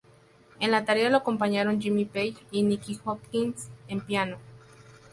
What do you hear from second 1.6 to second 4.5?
Jimmy Page y Nicky Hopkins en piano.